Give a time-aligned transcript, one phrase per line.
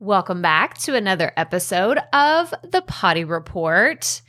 [0.00, 4.22] Welcome back to another episode of the Potty Report.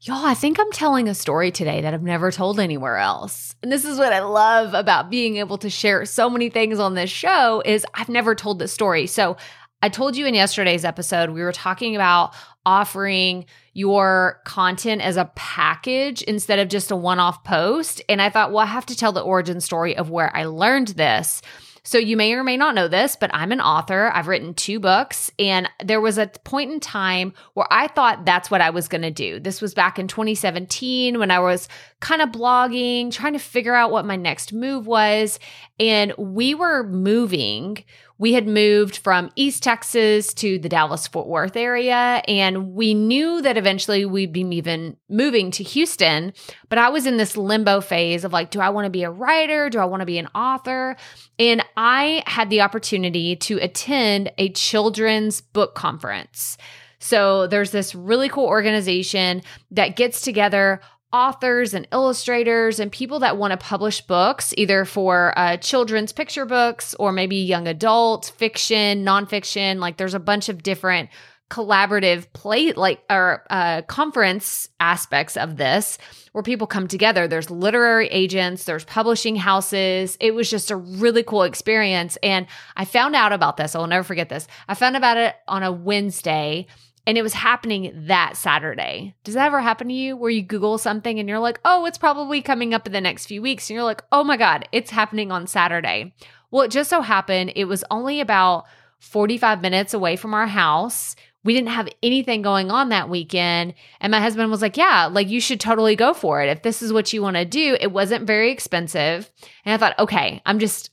[0.00, 3.54] Y'all, I think I'm telling a story today that I've never told anywhere else.
[3.62, 6.94] And this is what I love about being able to share so many things on
[6.94, 9.06] this show is I've never told this story.
[9.06, 9.36] So,
[9.80, 12.34] I told you in yesterday's episode we were talking about
[12.66, 18.50] offering your content as a package instead of just a one-off post, and I thought,
[18.50, 21.40] well, I have to tell the origin story of where I learned this.
[21.86, 24.10] So, you may or may not know this, but I'm an author.
[24.14, 28.50] I've written two books, and there was a point in time where I thought that's
[28.50, 29.38] what I was going to do.
[29.38, 31.68] This was back in 2017 when I was
[32.00, 35.38] kind of blogging, trying to figure out what my next move was.
[35.78, 37.84] And we were moving
[38.18, 43.42] we had moved from East Texas to the Dallas Fort Worth area, and we knew
[43.42, 46.32] that eventually we'd be moving, moving to Houston.
[46.68, 49.10] But I was in this limbo phase of like, do I want to be a
[49.10, 49.68] writer?
[49.68, 50.96] Do I want to be an author?
[51.38, 56.56] And I had the opportunity to attend a children's book conference.
[57.00, 60.80] So there's this really cool organization that gets together
[61.14, 66.44] authors and illustrators and people that want to publish books, either for uh, children's picture
[66.44, 69.78] books or maybe young adult fiction, nonfiction.
[69.78, 71.08] Like there's a bunch of different
[71.50, 75.98] collaborative play like or uh, conference aspects of this
[76.32, 77.28] where people come together.
[77.28, 80.16] There's literary agents there's publishing houses.
[80.20, 82.18] It was just a really cool experience.
[82.24, 84.48] And i found out about this i'll never forget this.
[84.66, 86.66] I found about it on a wednesday
[87.06, 89.14] and it was happening that Saturday.
[89.24, 91.98] Does that ever happen to you where you Google something and you're like, oh, it's
[91.98, 93.68] probably coming up in the next few weeks?
[93.68, 96.14] And you're like, oh my God, it's happening on Saturday.
[96.50, 98.64] Well, it just so happened it was only about
[99.00, 101.14] 45 minutes away from our house.
[101.42, 103.74] We didn't have anything going on that weekend.
[104.00, 106.48] And my husband was like, Yeah, like you should totally go for it.
[106.48, 109.30] If this is what you want to do, it wasn't very expensive.
[109.66, 110.90] And I thought, okay, I'm just,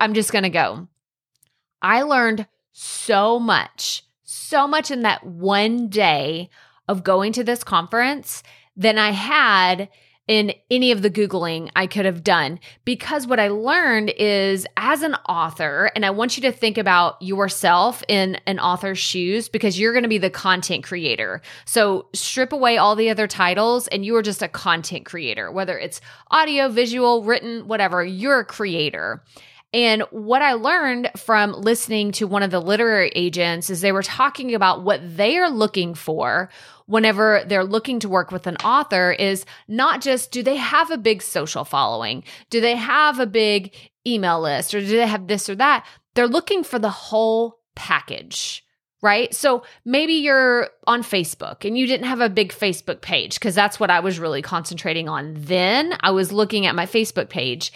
[0.00, 0.88] I'm just going to go.
[1.80, 4.02] I learned so much
[4.32, 6.48] so much in that one day
[6.88, 8.42] of going to this conference
[8.76, 9.88] than I had
[10.28, 12.60] in any of the Googling I could have done.
[12.84, 17.20] Because what I learned is as an author, and I want you to think about
[17.20, 21.42] yourself in an author's shoes because you're going to be the content creator.
[21.64, 25.78] So strip away all the other titles and you are just a content creator, whether
[25.78, 29.22] it's audio, visual, written, whatever, you're a creator.
[29.72, 34.02] And what I learned from listening to one of the literary agents is they were
[34.02, 36.50] talking about what they are looking for
[36.86, 40.98] whenever they're looking to work with an author is not just do they have a
[40.98, 42.22] big social following?
[42.50, 43.74] Do they have a big
[44.06, 45.86] email list or do they have this or that?
[46.14, 48.64] They're looking for the whole package
[49.02, 49.34] right?
[49.34, 53.80] So maybe you're on Facebook and you didn't have a big Facebook page because that's
[53.80, 55.96] what I was really concentrating on then.
[56.00, 57.72] I was looking at my Facebook page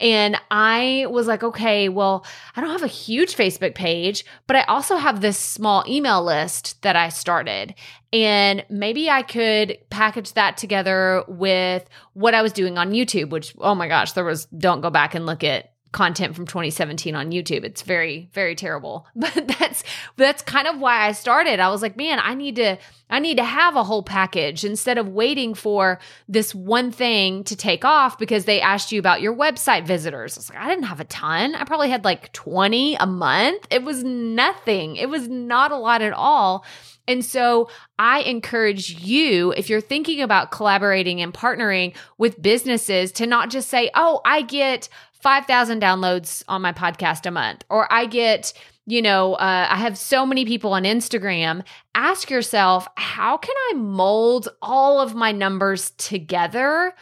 [0.00, 2.24] and I was like, okay, well,
[2.56, 6.80] I don't have a huge Facebook page, but I also have this small email list
[6.82, 7.74] that I started.
[8.12, 13.54] And maybe I could package that together with what I was doing on YouTube, which,
[13.58, 17.30] oh my gosh, there was, don't go back and look at content from 2017 on
[17.30, 17.64] YouTube.
[17.64, 19.06] It's very very terrible.
[19.20, 19.84] But that's
[20.16, 21.60] that's kind of why I started.
[21.60, 22.78] I was like, man, I need to
[23.10, 25.98] I need to have a whole package instead of waiting for
[26.28, 30.36] this one thing to take off because they asked you about your website visitors.
[30.36, 31.54] I was like, I didn't have a ton.
[31.54, 33.66] I probably had like 20 a month.
[33.70, 34.96] It was nothing.
[34.96, 36.64] It was not a lot at all.
[37.08, 37.68] And so
[37.98, 43.68] I encourage you, if you're thinking about collaborating and partnering with businesses, to not just
[43.68, 44.88] say, oh, I get
[45.22, 48.52] 5,000 downloads on my podcast a month, or I get,
[48.86, 51.64] you know, uh, I have so many people on Instagram.
[51.94, 56.94] Ask yourself, how can I mold all of my numbers together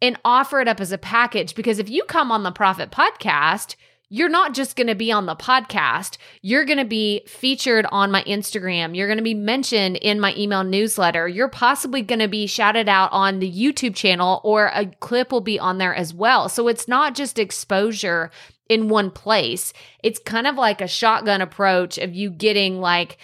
[0.00, 1.54] and offer it up as a package?
[1.54, 3.76] Because if you come on the Profit Podcast,
[4.08, 6.16] you're not just going to be on the podcast.
[6.40, 8.96] You're going to be featured on my Instagram.
[8.96, 11.26] You're going to be mentioned in my email newsletter.
[11.26, 15.40] You're possibly going to be shouted out on the YouTube channel or a clip will
[15.40, 16.48] be on there as well.
[16.48, 18.30] So it's not just exposure
[18.68, 19.72] in one place.
[20.02, 23.18] It's kind of like a shotgun approach of you getting like,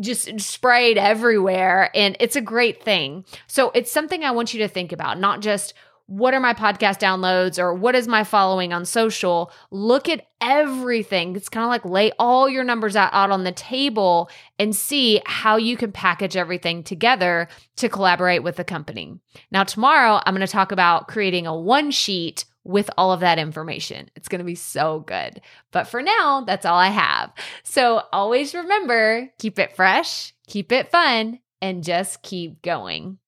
[0.00, 1.90] just sprayed everywhere.
[1.94, 3.24] And it's a great thing.
[3.46, 5.74] So it's something I want you to think about, not just
[6.10, 11.36] what are my podcast downloads or what is my following on social look at everything
[11.36, 14.28] it's kind of like lay all your numbers out, out on the table
[14.58, 17.46] and see how you can package everything together
[17.76, 19.20] to collaborate with the company
[19.52, 23.38] now tomorrow i'm going to talk about creating a one sheet with all of that
[23.38, 24.10] information.
[24.14, 25.40] It's going to be so good.
[25.70, 27.32] But for now, that's all I have.
[27.62, 33.16] So always remember keep it fresh, keep it fun, and just keep going.